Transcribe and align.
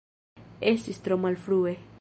Estis 0.73 1.03
tro 1.09 1.21
malfrue. 1.27 1.77